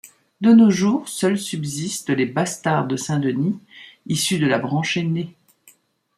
[0.41, 3.59] De nos jours seuls subsistent les Bastard de Saint-Denis
[4.07, 5.35] issus de la branche aînée.